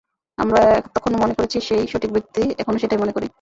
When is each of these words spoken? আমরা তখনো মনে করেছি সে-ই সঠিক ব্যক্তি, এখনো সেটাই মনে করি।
আমরা 0.37 0.61
তখনো 0.95 1.15
মনে 1.17 1.33
করেছি 1.33 1.57
সে-ই 1.61 1.85
সঠিক 1.87 2.11
ব্যক্তি, 2.13 2.41
এখনো 2.59 2.77
সেটাই 2.77 2.99
মনে 2.99 3.13
করি। 3.13 3.27